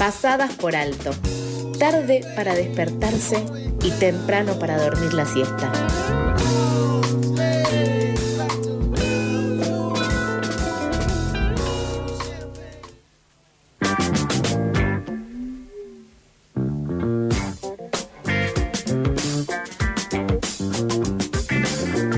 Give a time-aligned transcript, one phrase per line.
[0.00, 1.10] pasadas por alto,
[1.78, 3.44] tarde para despertarse
[3.84, 5.70] y temprano para dormir la siesta.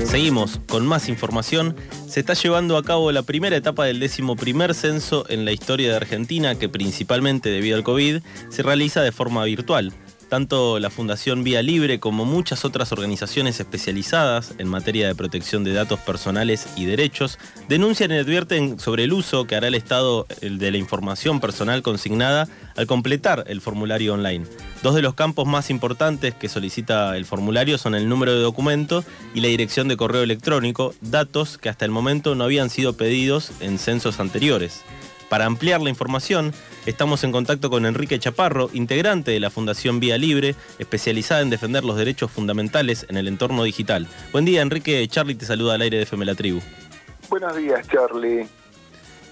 [0.06, 1.74] Seguimos con más información.
[2.12, 5.88] Se está llevando a cabo la primera etapa del décimo primer censo en la historia
[5.88, 9.94] de Argentina, que principalmente debido al COVID se realiza de forma virtual.
[10.32, 15.75] Tanto la Fundación Vía Libre como muchas otras organizaciones especializadas en materia de protección de
[15.75, 20.71] datos personales y derechos denuncian y advierten sobre el uso que hará el Estado de
[20.71, 24.46] la información personal consignada al completar el formulario online.
[24.82, 29.05] Dos de los campos más importantes que solicita el formulario son el número de documento
[29.35, 33.53] y la dirección de correo electrónico, datos que hasta el momento no habían sido pedidos
[33.61, 34.83] en censos anteriores.
[35.33, 36.53] Para ampliar la información,
[36.84, 41.84] estamos en contacto con Enrique Chaparro, integrante de la Fundación Vía Libre, especializada en defender
[41.84, 44.06] los derechos fundamentales en el entorno digital.
[44.30, 45.08] Buen día, Enrique.
[45.08, 46.61] Charlie te saluda al aire de FM La Tribu.
[47.30, 48.47] Buenos días, Charlie.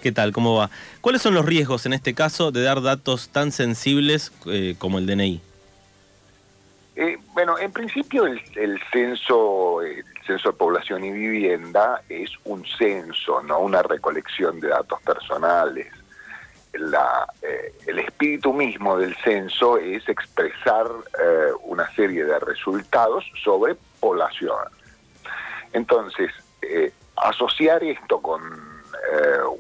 [0.03, 0.33] ¿Qué tal?
[0.33, 0.70] ¿Cómo va?
[1.03, 5.05] ¿Cuáles son los riesgos en este caso de dar datos tan sensibles eh, como el
[5.05, 5.42] DNI?
[7.31, 13.42] Eh, bueno, en principio el, censo, el censo de población y vivienda es un censo,
[13.42, 15.92] no una recolección de datos personales.
[16.73, 20.86] Eh, el espíritu mismo del censo es expresar
[21.20, 24.69] eh, una serie de resultados sobre población.
[25.73, 26.31] Entonces,
[27.17, 28.41] asociar esto con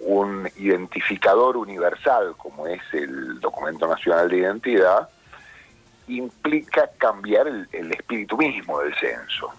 [0.02, 5.08] un identificador universal como es el documento nacional de identidad,
[6.16, 9.50] implica cambiar el, espíritu mismo del censo,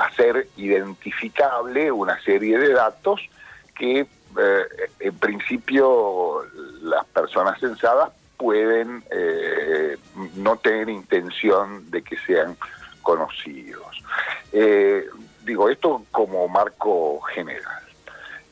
[0.00, 3.20] hacer identificable una serie de datos
[3.76, 4.62] que eh,
[5.00, 6.42] en principio
[6.82, 9.96] las personas censadas pueden eh,
[10.36, 12.56] no tener intención de que sean
[13.02, 14.02] conocidos.
[14.52, 15.06] Eh,
[15.44, 17.82] digo, esto como marco general.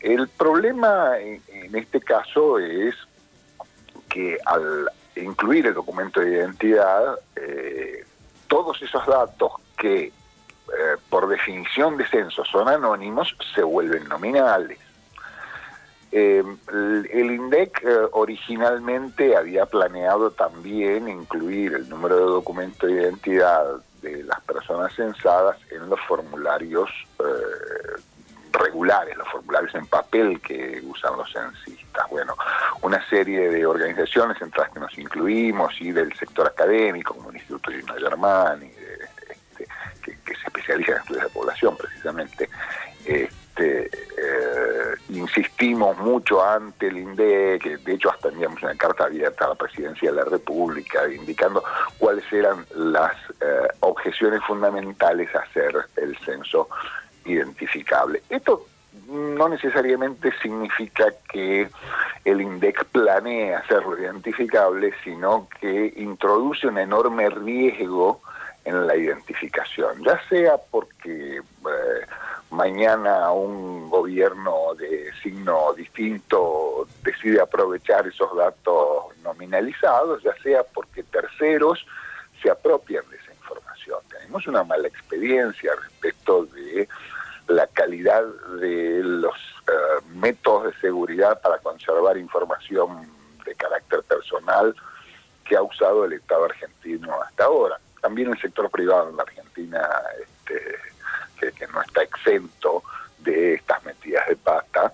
[0.00, 2.94] El problema en este caso es
[4.08, 8.04] que al, incluir el documento de identidad, eh,
[8.48, 10.12] todos esos datos que eh,
[11.08, 14.78] por definición de censo son anónimos se vuelven nominales.
[16.12, 23.64] Eh, el, INDEC originalmente había planeado también incluir el número de documento de identidad
[24.02, 26.88] de las personas censadas en los formularios
[28.84, 32.08] los formularios en papel que usan los censistas.
[32.10, 32.34] Bueno,
[32.82, 37.36] una serie de organizaciones entre las que nos incluimos y del sector académico, como el
[37.36, 39.68] Instituto Gino Germán, este,
[40.24, 42.48] que, se especializa en estudios de población precisamente,
[43.04, 49.46] este, eh, insistimos mucho ante el INDE, que de hecho hasta enviamos una carta abierta
[49.46, 51.62] a la Presidencia de la República indicando
[51.98, 56.68] cuáles eran las eh, objeciones fundamentales a hacer el censo
[57.26, 58.22] identificable.
[58.28, 58.66] Esto
[59.08, 61.68] no necesariamente significa que
[62.24, 68.20] el INDEC planee hacerlo identificable, sino que introduce un enorme riesgo
[68.64, 72.06] en la identificación, ya sea porque eh,
[72.50, 81.86] mañana un gobierno de signo distinto decide aprovechar esos datos nominalizados, ya sea porque terceros
[82.42, 84.00] se apropian de esa información.
[84.10, 86.15] Tenemos una mala experiencia respecto
[88.02, 89.36] de los
[89.68, 93.08] eh, métodos de seguridad para conservar información
[93.44, 94.74] de carácter personal
[95.44, 97.78] que ha usado el Estado argentino hasta ahora.
[98.00, 99.88] También el sector privado en la Argentina,
[100.20, 102.82] este, que, no está exento
[103.18, 104.92] de estas metidas de pata.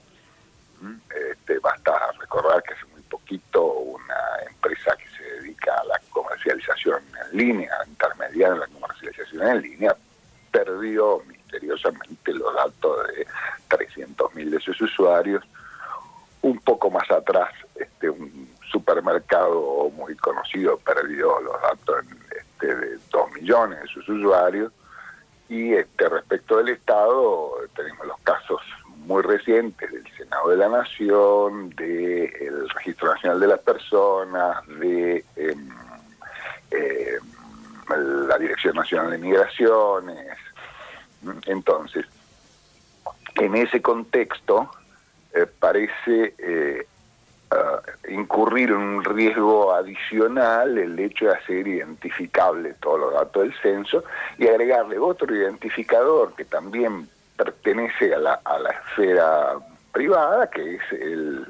[1.30, 4.14] Este, basta recordar que hace muy poquito una
[4.48, 9.96] empresa que se dedica a la comercialización en línea, intermediar en la comercialización en línea,
[10.50, 13.26] perdió misteriosamente los datos de
[13.68, 15.44] 300.000 de sus usuarios.
[16.42, 22.04] Un poco más atrás, este, un supermercado muy conocido perdió los datos
[22.36, 24.72] este, de 2 millones de sus usuarios.
[25.48, 28.60] Y este, respecto del Estado, tenemos los casos
[28.98, 35.68] muy recientes del Senado de la Nación, del Registro Nacional de las Personas, de em,
[36.70, 40.38] em, la Dirección Nacional de Migraciones,
[41.46, 42.06] entonces,
[43.36, 44.70] en ese contexto,
[45.32, 46.34] eh, parece
[47.52, 53.54] eh, incurrir en un riesgo adicional el hecho de hacer identificable todos los datos del
[53.60, 54.04] censo
[54.38, 59.54] y agregarle otro identificador que también pertenece a la, a la esfera
[59.92, 61.46] privada, que es el,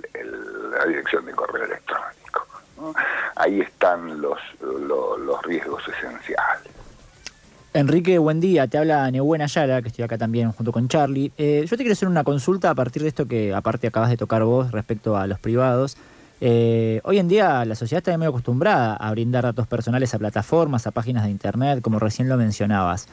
[0.77, 2.47] la dirección de correo electrónico.
[3.37, 6.73] ahí están los, los, riesgos esenciales.
[7.75, 8.67] Enrique, buen día.
[8.67, 11.33] Te habla Nebuena Ayala, que estoy acá también junto con Charlie.
[11.39, 14.19] Eh, yo te quiero hacer una consulta a partir de esto que aparte acabas de
[14.19, 15.97] tocar vos respecto a los privados.
[16.43, 20.87] Eh, hoy en día la sociedad está muy acostumbrada a brindar datos personales a plataformas,
[20.87, 23.09] a páginas de internet, como recién lo mencionabas.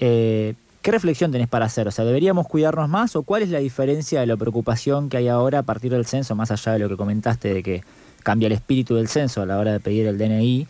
[0.00, 1.86] Eh, ¿Qué reflexión tenés para hacer?
[1.86, 5.28] O sea, ¿deberíamos cuidarnos más o cuál es la diferencia de la preocupación que hay
[5.28, 7.82] ahora a partir del censo, más allá de lo que comentaste de que
[8.22, 10.66] cambia el espíritu del censo a la hora de pedir el DNI?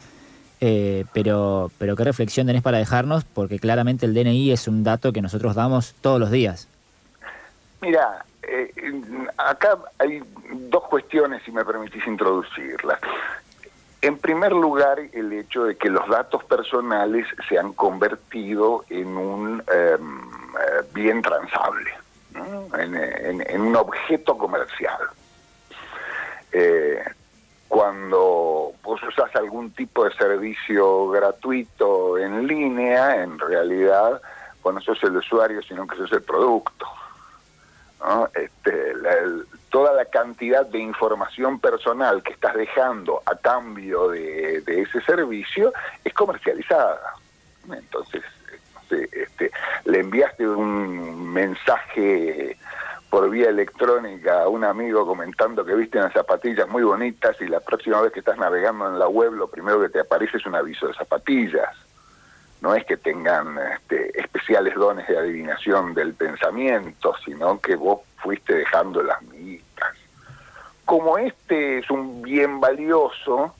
[0.61, 3.25] Eh, pero, pero ¿qué reflexión tenés para dejarnos?
[3.25, 6.69] Porque claramente el DNI es un dato que nosotros damos todos los días.
[7.81, 8.73] Mira, eh,
[9.37, 10.23] acá hay
[10.71, 12.99] dos cuestiones, si me permitís introducirlas.
[14.01, 19.63] En primer lugar, el hecho de que los datos personales se han convertido en un
[19.73, 21.91] em, eh, bien transable,
[22.79, 25.01] en, un objeto comercial.
[29.19, 34.21] Usas algún tipo de servicio gratuito en línea, en realidad,
[34.63, 36.87] vos no sos el usuario, sino que sos el producto.
[38.35, 38.93] Este,
[39.71, 45.73] toda la cantidad de información personal que estás dejando a cambio de, ese servicio
[46.05, 47.15] es comercializada.
[47.71, 48.23] Entonces,
[48.91, 49.51] este,
[49.85, 52.57] le enviaste un mensaje
[53.11, 57.61] por vía electrónica a un amigo comentando que viste unas zapatillas muy bonitas y la
[57.61, 60.55] próxima vez que estás navegando en la web lo primero que te aparece es un
[60.55, 61.75] aviso de zapatillas
[62.61, 68.55] no es que tengan este, especiales dones de adivinación del pensamiento, sino que vos fuiste
[68.55, 69.95] dejando las miguitas.
[70.85, 73.55] Como este es un bien valioso,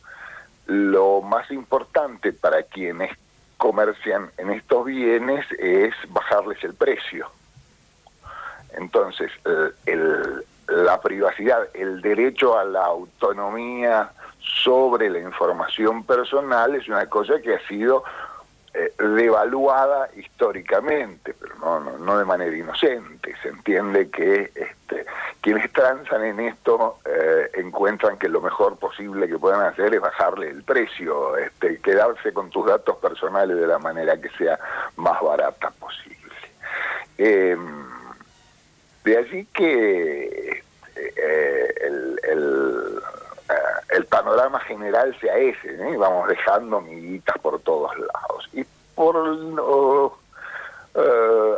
[0.67, 3.17] lo más importante para quienes
[3.57, 7.31] comercian en estos bienes es bajarles el precio.
[8.77, 9.31] Entonces,
[10.69, 14.11] la privacidad, el derecho a la autonomía
[14.41, 18.05] sobre la información personal es una cosa que ha sido
[18.75, 23.35] eh, devaluada históricamente, pero no, no, de manera inocente.
[23.43, 25.07] Se entiende que este,
[25.41, 30.51] quienes transan en esto eh, encuentran que lo mejor posible que puedan hacer es bajarle
[30.51, 34.59] el precio, este, quedarse con tus datos personales de la manera que sea
[34.97, 36.19] más barata posible.
[37.17, 37.98] Em,
[39.09, 40.63] de allí que
[40.97, 42.21] eh, el,
[43.89, 45.97] el panorama general sea ese, ¿eh?
[45.97, 48.49] vamos dejando miguitas por todos lados.
[48.53, 48.65] Y
[48.95, 50.13] por uh,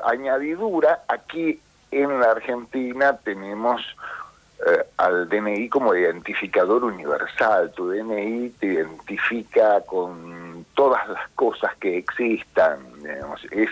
[0.05, 1.61] añadidura, aquí
[1.91, 3.83] en la Argentina tenemos
[4.67, 7.73] eh, al DNI como identificador universal.
[7.73, 12.79] Tu DNI te identifica con todas las cosas que existan.
[13.51, 13.71] Es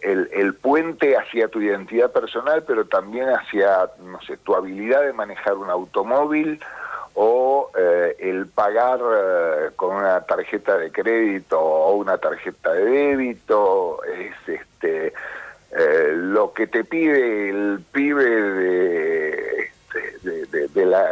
[0.00, 5.12] el, el, puente hacia tu identidad personal, pero también hacia, no sé, tu habilidad de
[5.12, 6.60] manejar un automóvil
[7.14, 14.04] o eh, el pagar eh, con una tarjeta de crédito o una tarjeta de débito,
[14.04, 15.14] es este
[15.76, 19.70] eh, lo que te pide el pibe de,
[20.22, 21.06] de, de, la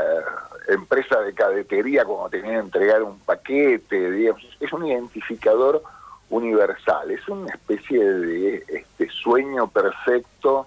[0.69, 4.31] empresa de cadetería cuando te viene a entregar un paquete,
[4.61, 5.83] es un identificador
[6.31, 10.67] universal, es una especie de este sueño perfecto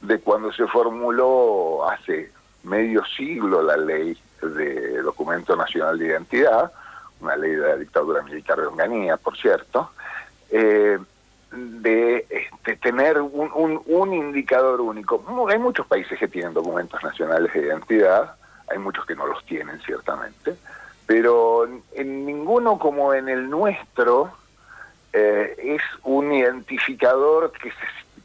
[0.00, 2.30] de cuando se formuló hace
[2.62, 6.72] medio siglo la ley de documento nacional de identidad,
[7.20, 9.90] una ley de la dictadura militar de Onganía, por cierto,
[10.50, 10.98] eh,
[11.52, 15.24] de este, tener un, un, indicador único.
[15.48, 18.34] Hay muchos países que tienen documentos nacionales de identidad,
[18.68, 20.56] hay muchos que no los tienen, ciertamente,
[21.06, 24.32] pero en ninguno como en el nuestro,
[25.18, 27.72] eh, es un identificador que,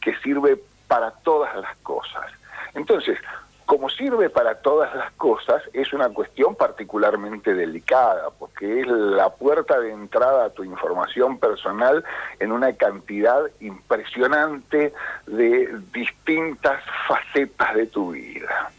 [0.02, 2.30] que sirve para todas las cosas.
[2.74, 3.18] Entonces,
[3.66, 9.80] como sirve para todas las cosas, es una cuestión particularmente delicada, porque es la puerta
[9.80, 12.04] de entrada a tu información personal
[12.42, 14.94] en una cantidad impresionante
[15.28, 18.70] de distintas facetas de tu vida.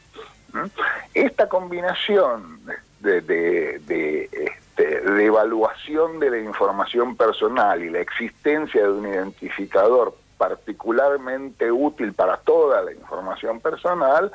[1.14, 2.60] Esta combinación
[3.00, 11.70] de este, de evaluación de la información personal y la existencia de un identificador particularmente
[11.70, 14.32] útil para toda la información personal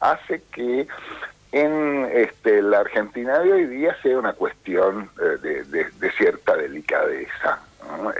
[0.00, 0.88] hace que
[1.52, 7.60] en este, la Argentina de hoy día sea una cuestión eh, de, cierta delicadeza.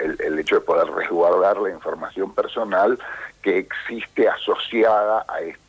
[0.00, 2.99] El, el, hecho de poder resguardar la información personal
[3.40, 5.63] que existe asociada a este.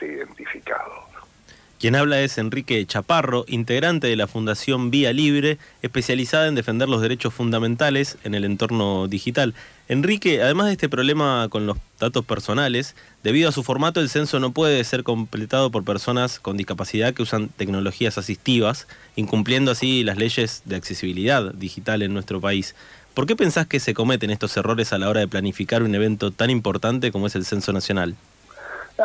[1.79, 7.01] Quien habla es Enrique Chaparro, integrante de la Fundación Vía Libre, especializada en defender los
[7.01, 9.53] derechos fundamentales en el entorno digital.
[9.89, 14.39] Enrique, además de este problema con los datos personales, debido a su formato el censo
[14.39, 20.17] no puede ser completado por personas con discapacidad que usan tecnologías asistivas, incumpliendo así las
[20.17, 22.73] leyes de accesibilidad digital en nuestro país.
[23.13, 26.31] ¿Por qué pensás que se cometen estos errores a la hora de planificar un evento
[26.31, 28.15] tan importante como es el Censo Nacional?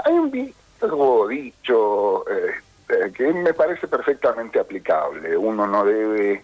[0.05, 0.31] Hay un
[0.83, 2.55] algo dicho eh,
[2.89, 5.37] eh, que me parece perfectamente aplicable.
[5.37, 6.43] Uno no debe eh,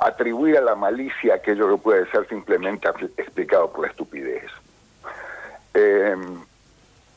[0.00, 4.50] atribuir a la malicia aquello que puede ser simplemente explicado por la estupidez.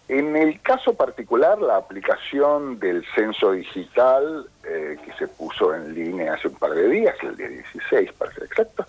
[0.08, 6.48] en el caso particular, la aplicación del censo digital que se puso en línea hace
[6.48, 8.86] un par de días, el día 16 para ser exacto,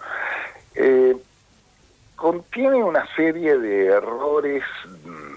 [2.17, 4.65] contiene una serie de errores
[5.05, 5.30] mm,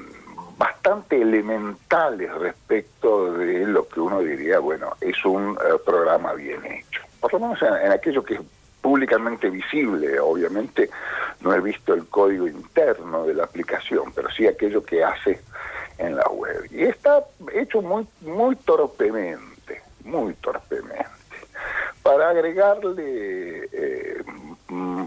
[0.58, 7.02] bastante elementales respecto de lo que uno diría, bueno, es un eh, programa bien hecho.
[7.20, 8.42] Por lo menos en, aquello que es
[8.82, 10.90] públicamente visible, obviamente
[11.42, 15.42] no he visto el código interno de la aplicación, pero sí aquello que hace
[15.98, 16.68] en la web.
[16.72, 21.08] Y está hecho muy, muy torpemente, muy torpemente.
[22.02, 24.24] Para agregarle eh,
[24.68, 25.06] mm,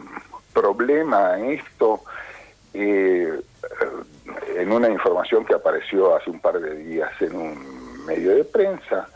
[0.55, 2.01] problema a esto,
[2.73, 3.41] eh,
[4.57, 9.07] en una información que apareció hace un par de días en un medio de prensa,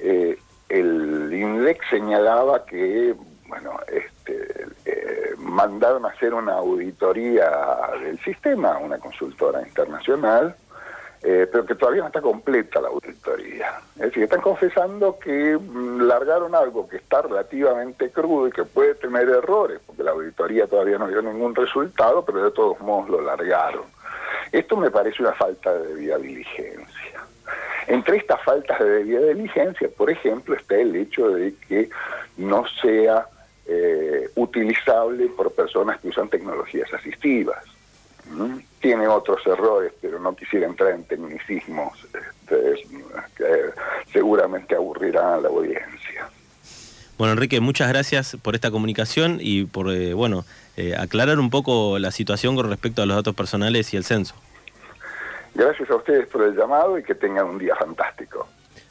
[0.00, 3.14] eh, el INDEC señalaba que,
[3.48, 7.50] bueno, este, eh, mandaron a hacer una auditoría
[8.02, 10.54] del sistema, una consultora internacional,
[11.22, 13.80] eh, pero que todavía no está completa la auditoría.
[13.96, 18.94] Es decir, están confesando que mm, largaron algo que está relativamente crudo y que puede
[18.94, 23.20] tener errores, porque la auditoría todavía no dio ningún resultado, pero de todos modos lo
[23.22, 23.97] largaron.
[24.52, 27.24] Esto me parece una falta de debida diligencia.
[27.86, 31.88] Entre estas faltas de debida diligencia, por ejemplo, está el hecho de que
[32.36, 33.26] no sea
[33.66, 37.64] eh, utilizable por personas que usan tecnologías asistivas.
[38.80, 42.84] Tiene otros errores, pero no quisiera entrar en tecnicismos este,
[43.36, 43.70] que
[44.12, 45.97] seguramente aburrirán a la audiencia.
[47.18, 50.44] Bueno, Enrique, muchas gracias por esta comunicación y por, eh, bueno,
[50.76, 54.36] eh, aclarar un poco la situación con respecto a los datos personales y el censo.
[55.52, 58.46] Gracias a ustedes por el llamado y que tengan un día fantástico.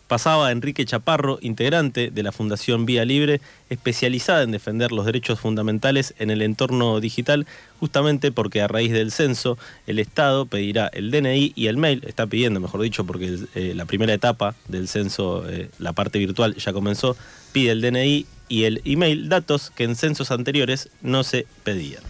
[0.07, 6.13] Pasaba Enrique Chaparro, integrante de la Fundación Vía Libre, especializada en defender los derechos fundamentales
[6.17, 7.45] en el entorno digital,
[7.79, 12.25] justamente porque a raíz del censo el Estado pedirá el DNI y el mail, está
[12.25, 15.43] pidiendo, mejor dicho, porque eh, la primera etapa del censo,
[15.79, 17.17] la parte virtual ya comenzó,
[17.51, 22.01] pide el DNI y el email, datos que en censos anteriores no se pedían.